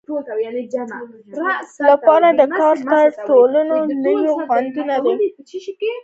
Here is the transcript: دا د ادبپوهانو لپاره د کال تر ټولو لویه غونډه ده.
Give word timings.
دا 0.07 0.17
د 0.27 0.29
ادبپوهانو 0.41 1.89
لپاره 1.97 2.27
د 2.39 2.41
کال 2.59 2.77
تر 2.91 3.07
ټولو 3.27 3.59
لویه 4.03 4.33
غونډه 4.47 4.95
ده. 5.03 5.11